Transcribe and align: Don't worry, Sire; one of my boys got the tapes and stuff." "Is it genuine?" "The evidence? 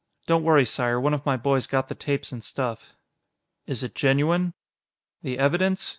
Don't 0.25 0.43
worry, 0.43 0.65
Sire; 0.65 0.99
one 0.99 1.13
of 1.13 1.27
my 1.27 1.37
boys 1.37 1.67
got 1.67 1.87
the 1.87 1.93
tapes 1.93 2.31
and 2.31 2.43
stuff." 2.43 2.95
"Is 3.67 3.83
it 3.83 3.93
genuine?" 3.93 4.55
"The 5.21 5.37
evidence? 5.37 5.89